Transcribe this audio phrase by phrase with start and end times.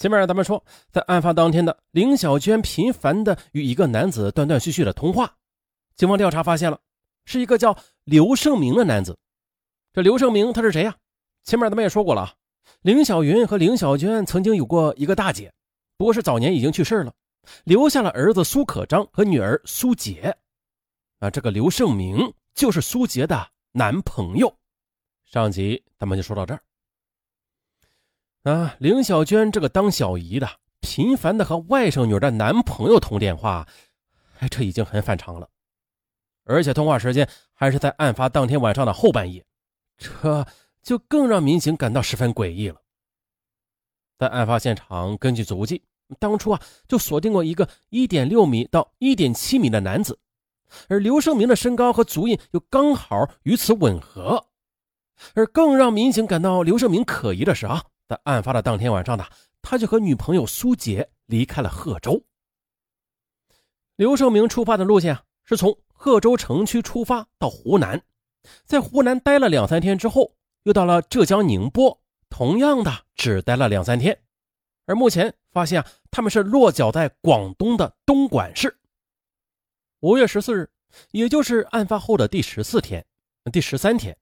[0.00, 5.36] 前面咱们说，在案发当天的林小娟频繁的与一个男子断断续续的通话，
[5.94, 6.80] 警方调查发现了，
[7.26, 9.18] 是一个叫刘胜明的男子。
[9.92, 10.96] 这刘胜明他是谁呀？
[11.44, 12.32] 前面咱们也说过了啊，
[12.80, 15.52] 林小云和林小娟曾经有过一个大姐，
[15.98, 17.12] 不过是早年已经去世了，
[17.64, 20.34] 留下了儿子苏可章和女儿苏杰。
[21.18, 24.50] 啊，这个刘胜明就是苏杰的男朋友。
[25.26, 26.62] 上集咱们就说到这儿。
[28.44, 30.48] 啊，林小娟这个当小姨的，
[30.80, 33.68] 频繁的和外甥女的男朋友通电话，
[34.38, 35.46] 哎，这已经很反常了。
[36.44, 39.44] 而且通话时间还是在案发当天晚上的后半夜，
[39.98, 40.46] 这
[40.82, 42.76] 就更让民警感到十分诡异了。
[44.18, 45.82] 在案发现场，根据足迹，
[46.18, 50.18] 当初啊就锁定过一个一点六米到一点七米的男子，
[50.88, 54.46] 而刘胜明的身高和足印又刚好与此吻合。
[55.34, 57.84] 而更让民警感到刘胜明可疑的是啊。
[58.10, 59.24] 在案发的当天晚上呢，
[59.62, 62.20] 他就和女朋友苏杰离开了贺州。
[63.94, 68.02] 刘胜明出发的路线啊，是从贺州城区出发到湖南，
[68.64, 74.20] 在湖南待了两三天之后，又到了浙江宁波，同样的只待了两三天。
[74.86, 78.76] 而目前发现啊，他们是落脚在广东的东莞市。
[80.00, 80.68] 五月十四日，
[81.12, 83.06] 也就是案发后的第十四天、
[83.52, 84.18] 第十三天，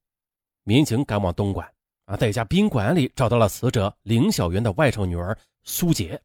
[0.65, 1.73] 民警赶往东莞。
[2.09, 6.19] 啊，在一家宾馆里找到了死者林小媛的外甥女儿苏杰，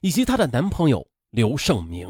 [0.00, 2.08] 以及她的男朋友刘胜明。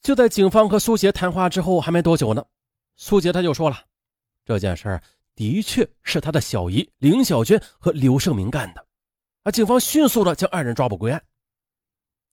[0.00, 2.46] 就在警方和苏杰谈话之后，还没多久呢，
[2.94, 3.84] 苏杰他就说了，
[4.44, 5.02] 这件事儿
[5.34, 8.86] 的确是他的小姨林小娟和刘胜明干的。
[9.42, 11.20] 啊，警方迅速的将二人抓捕归案。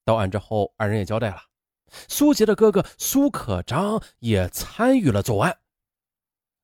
[0.05, 1.41] 到案之后，二人也交代了，
[2.07, 5.57] 苏杰的哥哥苏可章也参与了作案。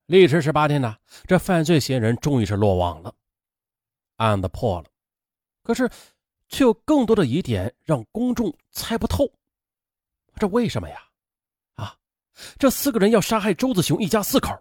[0.08, 3.14] 历时十八天呢，这犯罪嫌疑人终于是落网了，
[4.16, 4.90] 案子破了。
[5.64, 5.90] 可是，
[6.48, 9.30] 却有更多的疑点让公众猜不透。
[10.38, 11.04] 这为什么呀？
[11.74, 11.98] 啊，
[12.58, 14.58] 这四个人要杀害周子雄一家四口，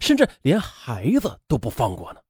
[0.00, 2.20] 甚至连孩子都不放过呢。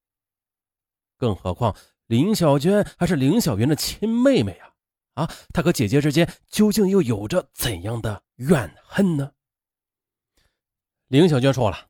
[1.19, 1.77] 更何况
[2.07, 4.73] 林小娟还是林小云的亲妹妹啊！
[5.13, 9.31] 啊，她和姐姐之间究竟又有着怎样的怨恨呢？
[11.09, 11.89] 林小娟说了。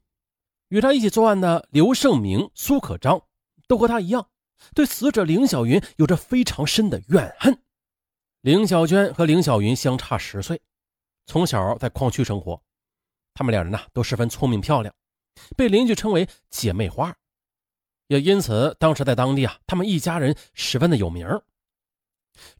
[0.68, 3.22] 与他一起作案的刘胜明、苏可章，
[3.68, 4.28] 都和他一样，
[4.74, 7.56] 对死者林小云有着非常深的怨恨。
[8.40, 10.60] 林小娟和林小云相差十岁，
[11.26, 12.60] 从小在矿区生活，
[13.34, 14.94] 他们两人呢都十分聪明漂亮，
[15.56, 17.16] 被邻居称为姐妹花，
[18.08, 21.28] 也因此当时在当地啊，他们一家人十分的有名。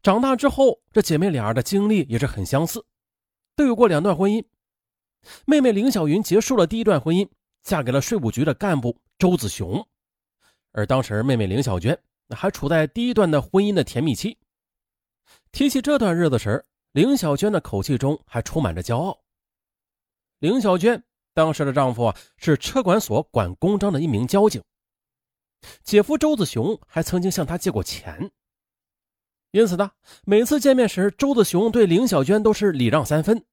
[0.03, 2.87] 长大之后，这姐妹俩的经历也是很相似，
[3.55, 4.45] 都有过两段婚姻。
[5.45, 7.29] 妹妹林小云结束了第一段婚姻。
[7.67, 9.85] 嫁给了税务局的干部周子雄，
[10.71, 11.99] 而当时妹妹林小娟
[12.31, 14.39] 还处在第一段的婚姻的甜蜜期。
[15.51, 19.19] 提起这段日子时，林小娟的口气中还充满着骄傲。
[20.39, 21.03] 林小娟
[21.35, 24.63] 当时的丈夫啊是车管所管公章的一名交警，
[25.83, 28.31] 姐夫周子雄还曾经向她借过钱。
[29.51, 29.91] 因此呢，
[30.25, 33.45] 每次见面时，周子雄对林小娟都是礼让三分，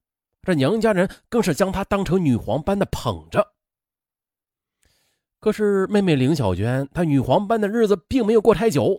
[0.42, 3.53] 这娘家人更是将她当成女皇般的捧着。
[5.44, 8.98] 可是妹妹林小娟，她女皇般的日子并没有过太久，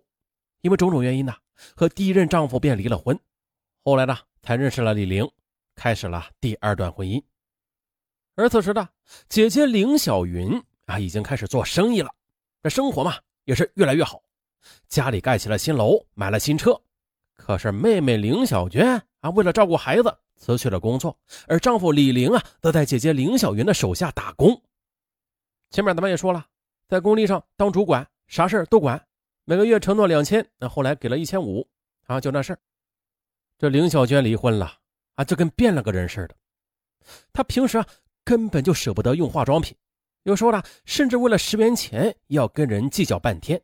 [0.61, 1.33] 因为种种原因呢，
[1.75, 3.19] 和第一任丈夫便离了婚。
[3.83, 5.27] 后来呢，才认识了李玲，
[5.73, 7.19] 开始了第二段婚姻。
[8.35, 8.87] 而此时的
[9.27, 12.11] 姐姐林小云啊，已经开始做生意了，
[12.61, 14.21] 这生活嘛也是越来越好，
[14.87, 16.79] 家里盖起了新楼，买了新车。
[17.35, 21.17] 可是妹妹林小娟啊，为了照顾孩子，辞去了工作，
[21.47, 24.61] 而丈夫李玲啊，则在姐姐林小云的手下打工。
[25.71, 26.45] 前面咱们也说了，
[26.87, 29.05] 在工地上当主管，啥事都管，
[29.43, 31.67] 每个月承诺两千，那后来给了一千五，
[32.05, 32.57] 啊，就那事
[33.57, 34.79] 这林小娟离婚了，
[35.15, 36.35] 啊，就跟变了个人似的。
[37.33, 37.85] 她平时啊
[38.23, 39.75] 根本就舍不得用化妆品，
[40.23, 43.61] 有时候呢，甚至为了十元钱要跟人计较半天。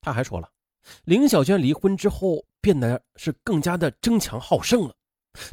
[0.00, 0.50] 她还说了，
[1.04, 4.94] 林小娟离婚之后变得是更加的争强好胜了，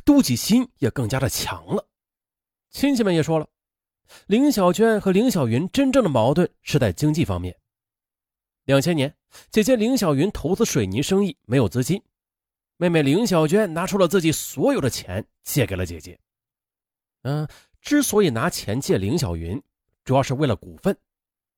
[0.04, 1.88] 妒忌心也更加的强了。
[2.70, 3.48] 亲戚们也说了。
[4.28, 7.56] 林小娟和林小云真正的矛盾是在经济方面。
[8.66, 9.16] 两千年，
[9.50, 12.02] 姐姐林小云投资水泥生意没有资金，
[12.78, 16.20] 妹妹林小娟拿出了自己所有的钱借给了姐姐。
[17.22, 17.48] 嗯，
[17.82, 19.62] 之所以拿钱借林小云，
[20.04, 20.98] 主要是为了股份。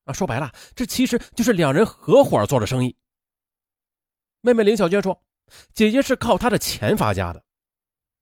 [0.06, 2.96] 啊，说白了，这其实就是两人合伙做的生意。
[4.42, 5.22] 妹妹林小娟说，
[5.74, 7.44] 姐姐是靠她的钱发家的。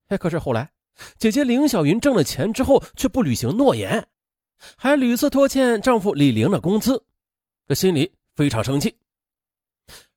[0.08, 0.72] 哎，可是后来，
[1.18, 4.08] 姐姐林小云挣了钱之后，却不履行诺言。
[4.76, 7.06] 还屡次拖欠丈夫李玲的工资，
[7.68, 8.98] 这心里非常生气。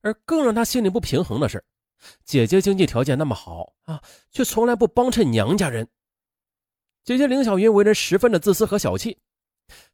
[0.01, 1.63] 而更让他心里不平衡的是，
[2.25, 5.87] 姐姐经济条件那么好啊，却从来不帮衬娘家人。
[7.05, 9.19] 姐姐凌小云为人十分的自私和小气，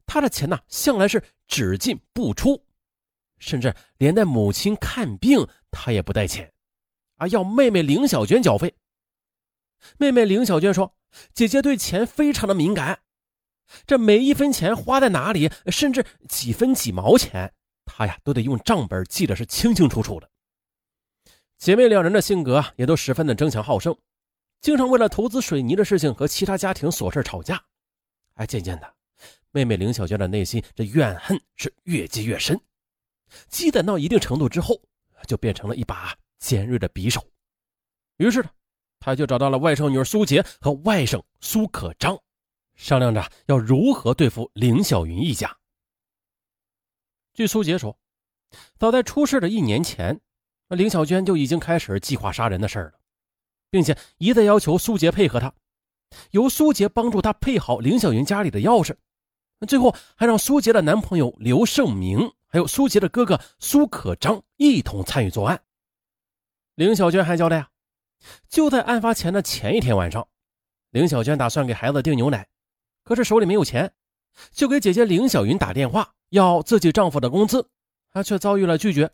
[0.05, 2.63] 她的钱呢向来是只进不出，
[3.37, 6.53] 甚至连带母亲看病她也不带钱，
[7.17, 8.73] 啊，要妹妹凌小娟缴费。
[9.97, 10.95] 妹妹凌小娟说
[11.35, 12.99] ：“姐姐对钱非常的敏感，
[13.85, 17.53] 这每一分钱花在哪里，甚至几分几毛钱，
[17.85, 20.29] 她呀都得用账本记得是清清楚楚的。”
[21.57, 23.97] 姐妹两人的性格也都十分的争强好胜，
[24.61, 27.63] 经常为了投资水泥的事情和其他家庭琐事吵架。
[28.35, 28.93] 哎，渐渐的，
[29.51, 32.59] 妹妹林小娟的内心这怨恨是越积越深，
[33.49, 34.79] 积攒到一定程度之后，
[35.27, 37.23] 就变成了一把尖锐的匕首。
[38.17, 38.49] 于是呢。
[38.99, 42.19] 他就找到了外甥女苏杰和外甥苏可章，
[42.77, 45.57] 商量着要如何对付凌小云一家。
[47.33, 47.99] 据苏杰说，
[48.77, 50.21] 早在出事的一年前，
[50.69, 52.93] 凌小娟就已经开始计划杀人的事了，
[53.69, 55.53] 并且一再要求苏杰配合他，
[56.31, 58.95] 由苏杰帮助他配好凌小云家里的钥匙，
[59.67, 65.61] 最后还让苏杰的男朋友刘胜明还有苏杰的哥哥苏可章一同参与作案。
[66.75, 67.69] 凌小娟还交代啊。
[68.49, 70.27] 就在案发前的前一天晚上，
[70.89, 72.47] 凌小娟打算给孩子订牛奶，
[73.07, 73.93] 可是手里没有钱，
[74.51, 77.69] 就给姐姐凌小云打电话要自己丈夫的工资，
[78.11, 79.09] 她却遭遇了拒绝。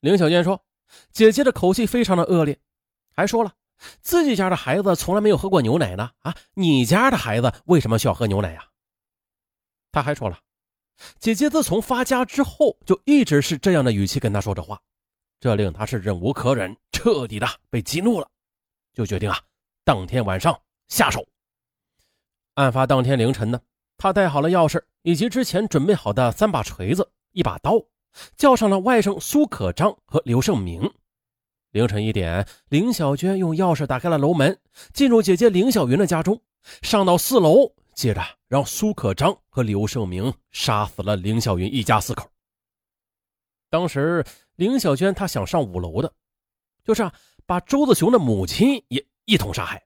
[0.00, 0.60] 凌小娟说，
[1.12, 2.58] 姐姐的口气非常的恶劣，
[3.12, 3.52] 还说了
[4.00, 8.64] 自己家的孩子从来没有喝过牛奶呢，啊，你家的孩子为什么需要喝牛奶呀？
[9.92, 10.40] 她还说了，
[11.20, 14.80] 姐姐自从发家之后就一直是这样的语气跟她说着话。
[15.38, 18.28] 这令他是忍无可忍，彻底的被激怒了，
[18.92, 19.38] 就决定啊，
[19.84, 21.24] 当天晚上下手。
[22.54, 23.60] 案发当天凌晨呢，
[23.96, 27.82] 他带好了钥匙以及之前准备好的三把锤子、一把刀，
[28.36, 30.92] 叫上了外甥苏可章和刘胜明。
[31.70, 34.58] 凌晨一点，林小娟用钥匙打开了楼门，
[34.92, 36.40] 进入姐姐林小云的家中，
[36.82, 42.28] 上到四楼，接着让苏可章和刘胜明杀死了林小云一家四口。
[43.70, 44.24] 当时。
[44.56, 46.12] 林小娟她想上五楼的，
[46.84, 47.12] 就是啊，
[47.46, 49.82] 把周子雄的母亲也一同杀害，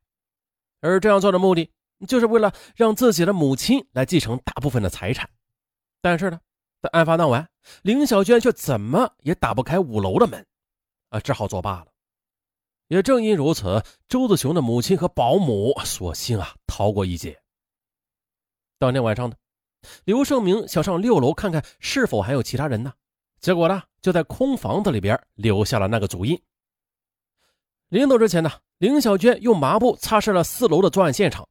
[0.81, 1.71] 而这样做的目的，
[2.07, 5.29] 就是为了让自己的母亲来继承大部分的财产。
[6.03, 6.39] 但是呢，
[6.83, 7.49] 在案发当晚，
[7.83, 10.45] 林小娟却怎么也打不开五楼的门，
[11.09, 11.87] 啊，只好作罢了。
[12.89, 17.37] 也正因如此，周子雄的母亲和保姆索性啊逃过一劫。
[18.79, 19.35] 当天晚上呢，
[20.05, 22.93] 刘胜明想上六楼看看是否还有其他人呢。
[23.41, 26.41] 结果呢，就在空房子里边留下了那个足印。
[27.89, 31.49] 临走之前呢，林小娟用麻布擦拭了四楼的作案现场。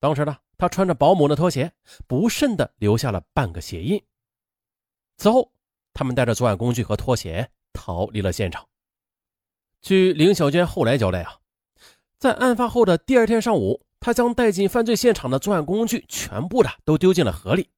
[0.00, 1.72] 当时呢，他穿着保姆的拖鞋，
[2.06, 4.02] 不慎的留下了半个鞋印。
[5.16, 5.52] 此后，
[5.92, 8.66] 他们带着作案工具和拖鞋逃离了现场。
[9.80, 11.38] 据林小娟后来交代啊，
[12.18, 17.70] 在案发后的第二天上午，她将带进犯罪现场的作案工具全部的都丢进了河里。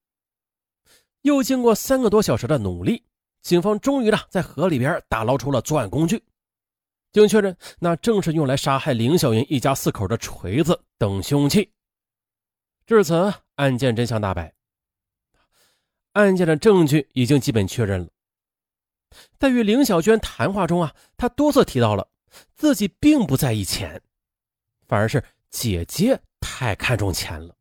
[1.23, 3.05] 又经过三个多小时的努力。
[3.43, 6.23] 警方终于呢，在河里边打捞出了作案工具，
[7.11, 11.73] 经确认，那正是用来杀害凌小云一家四口的锤子等凶器。
[12.91, 14.53] 至此，案件真相大白，
[16.15, 18.09] 案件的证据已经基本确认了。
[19.39, 22.09] 在与凌小娟谈话中啊，她多次提到了
[22.57, 24.03] 自己并不在意钱，
[24.89, 27.55] 反而是姐姐太看重钱了，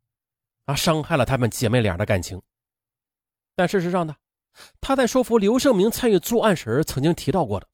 [0.64, 2.42] 啊，伤害了她们姐妹俩的感情。
[3.54, 4.16] 但事实上呢？
[4.80, 7.68] 他在说服刘胜明参与作案时，曾经提到过的，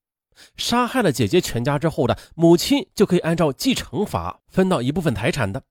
[0.58, 5.62] 杀害了姐姐全家之后的母亲就可以按照继承法分到一部分财产的，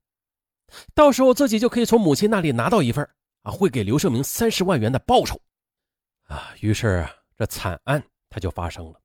[0.93, 3.07] 到时候自己就可以从母亲那里拿到一份
[3.43, 5.39] 啊，会给刘胜明三十万元的报酬，
[6.23, 7.07] 啊，于是
[7.37, 8.99] 这惨案他就发生了。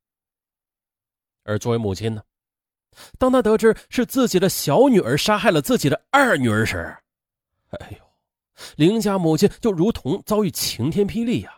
[1.44, 2.22] 而作为母亲呢，
[3.18, 6.96] 当他得知是自己的小女儿杀害了自己的二女儿时，
[7.70, 8.12] 哎呦，
[8.76, 11.56] 林家母亲就如同遭遇晴天霹雳呀！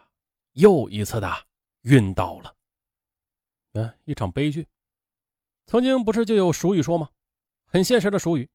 [0.53, 1.31] 又一次的
[1.83, 2.55] 晕倒了。
[3.73, 4.67] 嗯，一场悲剧。
[5.67, 7.09] 曾经不是就有俗语说吗？
[7.65, 8.49] 很现实的俗语，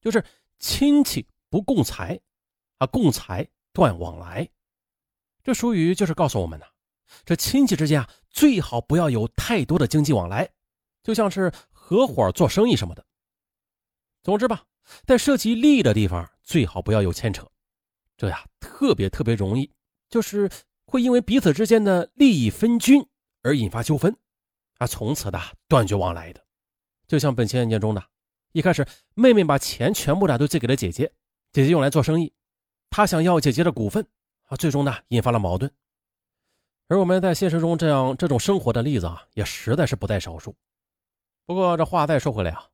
[0.00, 0.24] 就是
[0.60, 2.20] 亲戚不共财，
[2.78, 4.48] 啊，共财断往来。
[5.42, 6.66] 这俗语就是告诉我们呢，
[7.24, 10.48] 这亲戚之间啊，最好不要有太多的经济往来，
[11.02, 13.04] 就像是合伙做生意什么的。
[14.22, 14.64] 总之吧，
[15.04, 17.50] 在涉及利益的地方，最好不要有牵扯。
[18.16, 19.72] 这呀，特别特别容易，
[20.08, 20.48] 就是。
[20.86, 23.06] 会因为彼此之间的利益分均
[23.42, 24.12] 而引发纠纷，
[24.78, 26.44] 啊，从此的断绝往来的。
[27.06, 28.04] 就像本期案件中的，
[28.52, 31.12] 一开始妹妹把钱全部的都借给了姐姐，
[31.52, 32.32] 姐姐用来做生意，
[32.90, 34.06] 她想要姐姐的股份，
[34.48, 35.70] 啊，最终呢引发了矛盾。
[36.88, 40.56] 而我们在现实中这样这种生活的例子啊，也实在是不在少数。
[41.46, 42.66] 不过这话再说回来啊，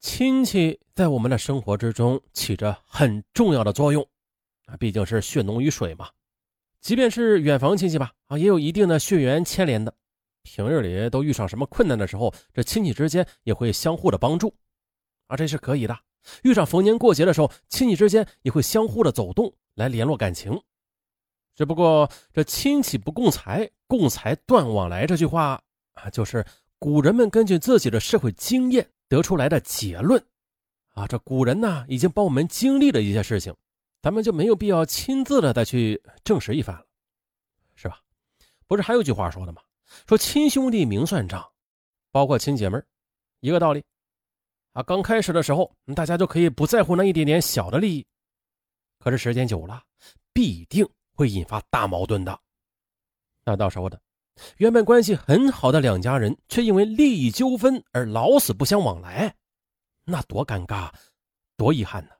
[0.00, 4.06] 亲戚在我们的生活之中起着很重要的作用
[4.64, 6.08] 啊，毕竟是血浓于水嘛。
[6.80, 9.92] 即便是远房亲戚吧，啊，也有一定的血缘牵连的。
[10.42, 14.54] 平日里都遇上什么困难的时候，这亲戚之间也会相互的帮助，
[15.28, 15.96] 啊，这是可以的。
[16.42, 20.60] 遇上逢年过节的时候，亲戚之间也会相互的走动来联络感情。
[21.54, 25.62] 只不过这亲戚不共财，共财断往来这句话
[25.94, 26.44] 啊，就是
[26.78, 30.22] 古人们根据自己的社会经验得出来的结论。
[30.94, 33.54] 啊，这古人呢已经帮我们经历了一些事情，
[34.02, 36.84] 咱们就没有必要亲自的再去证实一番了，
[37.74, 38.00] 是吧？
[38.66, 39.62] 不是还有句话说的吗？
[40.06, 41.44] 说亲兄弟明算账，
[42.12, 42.78] 包括亲姐妹
[43.40, 43.82] 一个道理。
[44.78, 48.06] 啊，刚开始的时候，大家就可以不在乎那一点点小的利益，
[49.00, 49.82] 可是时间久了，
[50.32, 52.38] 必定会引发大矛盾的。
[53.44, 54.00] 那到时候的，
[54.58, 59.34] 原本关系很好的两家人，却因为利益纠纷而老死不相往来，
[60.04, 60.92] 那多尴尬，
[61.56, 62.12] 多遗憾呢！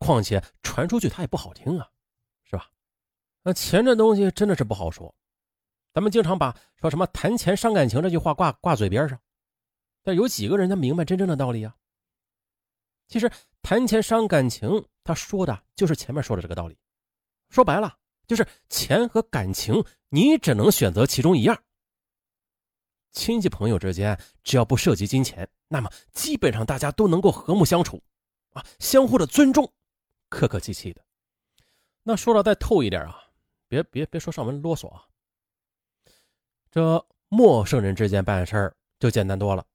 [0.00, 1.88] 况且传出去他也不好听啊，
[2.42, 2.68] 是吧？
[3.44, 5.14] 那钱这东西真的是不好说。
[5.94, 9.16] 咱们经常把说什么“谈钱伤感情”这句话挂挂嘴边上，
[10.02, 11.76] 但有几个人他明白真正的道理啊？
[13.08, 13.30] 其实
[13.62, 16.78] “谈钱伤感情”，他说的就是前面说的这个道理。
[17.50, 21.62] 说白了，就是钱和感情，你只能选择其中一样。
[23.12, 28.02] 亲戚朋友之间，只要不涉及金钱，那么基本上大家都能够和睦相处，
[28.54, 29.70] 啊，相互的尊重，
[30.30, 31.04] 客客气气的。
[32.02, 33.22] 那说的再透一点啊，
[33.68, 35.04] 别别别说上门啰嗦啊。
[36.70, 39.66] 这陌生人之间办事儿就简单多了，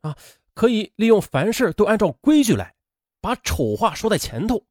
[0.00, 0.16] 啊，
[0.54, 2.74] 可以利用凡事都按照规矩来，
[3.20, 4.64] 把丑话说在前头，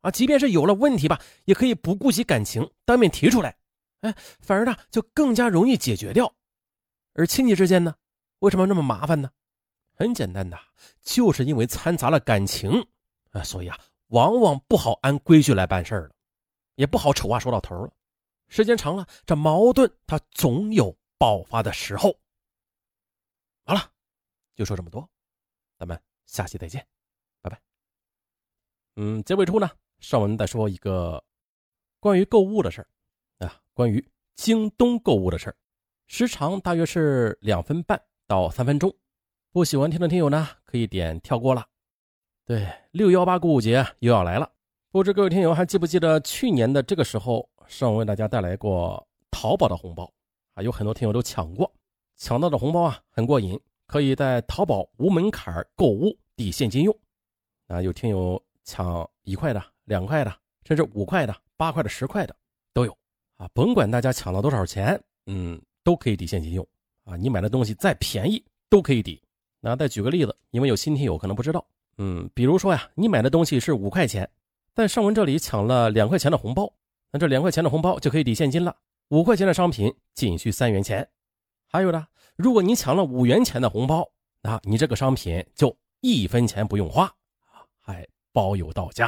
[0.00, 3.56] 啊，即便是有了问题吧，也可以不顾及感情当面提出来，
[4.00, 6.34] 哎，反而呢就更加容易解决掉。
[7.14, 7.94] 而亲戚之间呢，
[8.40, 9.30] 为什么那么麻烦呢？
[9.96, 10.58] 很简单的，
[11.02, 12.88] 就是因为掺杂了感情，
[13.30, 13.78] 啊，所以啊，
[14.08, 16.10] 往往不好按规矩来办事儿了，
[16.74, 17.92] 也不好丑话说到头了。
[18.48, 22.16] 时间长了，这矛盾它总有爆发的时候。
[24.54, 25.08] 就说这么多，
[25.78, 26.86] 咱们下期再见，
[27.40, 27.60] 拜拜。
[28.96, 31.22] 嗯，结尾处呢，上文再说一个
[32.00, 34.06] 关于购物的事儿啊，关于
[34.36, 35.56] 京东购物的事儿，
[36.06, 38.94] 时长大约是两分半到三分钟。
[39.50, 41.66] 不喜欢听的听友呢，可以点跳过了。
[42.44, 44.52] 对，六幺八购物节又要来了，
[44.90, 47.48] 不知各位听友还记不记得去年的这个时候？
[47.66, 50.12] 上文为大家带来过淘宝的红包
[50.52, 51.72] 啊，有很多听友都抢过，
[52.14, 56.96] 抢到的红包啊很过瘾，可以在淘宝无门槛购物抵现金用。
[57.66, 62.36] 啊，有听友抢一块的、两块的，甚至五块的、八块的、十块的
[62.72, 62.96] 都有
[63.36, 63.48] 啊。
[63.54, 66.66] 甭管大家抢了多少钱，嗯，都可以抵现金用
[67.04, 67.16] 啊。
[67.16, 69.22] 你买的东西再便宜都可以抵。
[69.60, 74.28] 那再举个例子，因为有新听友可能不知道，嗯，比如说呀，你买的东西是五块钱，
[74.74, 76.70] 在上文这里抢了两块钱的红包。
[77.10, 78.76] 那这两块钱的红包就可以抵现金了，
[79.08, 81.08] 五块钱的商品仅需三元钱。
[81.66, 84.08] 还有的，如果你抢了五元钱的红包，
[84.42, 87.12] 那你这个商品就一分钱不用花，
[87.80, 89.06] 还包邮到家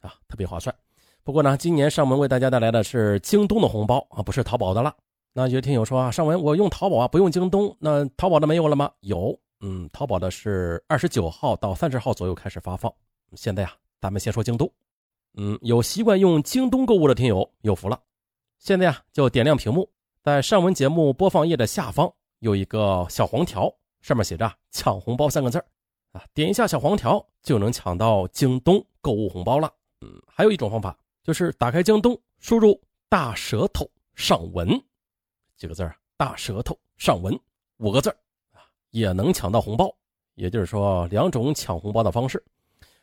[0.00, 0.74] 啊，特别划算。
[1.22, 4.94] 不过呢，今年上门为大家带来的是京东的红包啊，不是淘宝的了。
[5.34, 8.90] 那有听友说啊，上文我用淘宝啊，不用京东，那淘宝的没有了吗？
[9.00, 12.92] 有，嗯，淘宝的是二十九号到三十号左右开始发放。
[13.34, 14.70] 现在啊，咱们先说京东。
[15.34, 18.00] 嗯，有习惯用京东购物的听友有福了。
[18.58, 19.88] 现在啊，就点亮屏幕，
[20.22, 22.12] 在上文节目播放页的下方
[22.42, 25.64] 有一个小黄条，上面写着“抢红包”三个字
[26.10, 29.72] 啊，点一下小黄条就能抢到京东购物红包了。
[30.00, 34.68] 嗯，还有一种方法就是打开京东，输入“大舌头上文”
[35.56, 37.32] 几个字啊，“大舌头上文”
[37.78, 38.10] 五个字
[38.50, 39.88] 啊，也能抢到红包。
[40.34, 42.42] 也就是说，两种抢红包的方式。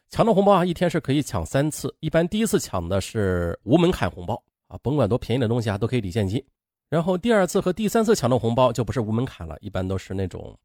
[0.10, 1.96] 抢到红包啊，一天是可以抢三次。
[2.02, 6.46] 一般第一次抢的是无门槛红包啊，甭管多便宜的东西啊，都可以抵现金。
[6.90, 10.58] 然后第二次和第三次抢到红包就不是无门槛了，一般都是那种，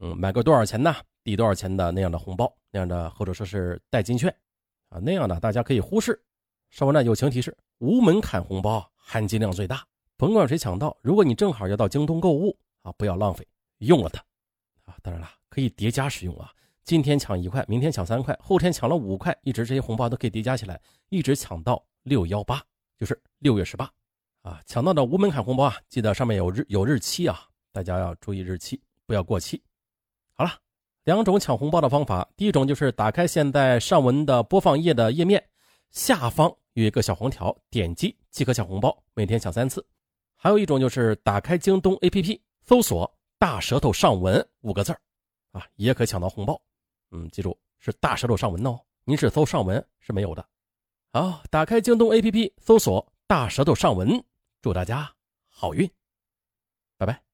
[0.00, 4.34] 嗯，买个多少钱呢，抵多少钱的那样的红包，那样的或者说是代金券
[4.88, 6.18] 啊，那样的大家可以忽视。
[6.70, 13.46] 稍后呢友情提示：无门槛红包含金量最大，甭管谁抢到，如果你正好要到京东购物啊，不要浪费，
[13.78, 14.20] 用了它
[14.84, 14.96] 啊。
[15.02, 16.50] 当然了，可以叠加使用啊。
[16.84, 22.62] 今天抢一块，明天抢三块，后天抢了五块，一直这些红包都可以叠加起来，一直抢到六幺八，
[22.96, 23.90] 就是六月十八，
[24.46, 29.60] 啊，抢到的无门槛红包啊，记得上面有日有日期啊，大家要注意日期，不要过期。
[30.34, 30.52] 好了，
[31.02, 35.44] 两种抢红包的方法，第一种就是打开现在上文的播放页的页面，
[35.90, 39.84] 下方有一个小黄条，点击即可抢红包，每天抢三次。
[40.36, 44.96] 还有一种就是打开京东 APP，搜索“大舌头上文”五个字
[45.50, 46.56] 啊，也可抢到红包。
[47.10, 50.46] 嗯，记住是大舌头上文哦，您是搜上文是没有的。
[51.12, 54.22] 好，打开京东 APP，搜索“大舌头上文”，
[54.66, 55.14] 祝大家
[55.48, 55.88] 好运，
[56.98, 57.25] 拜拜。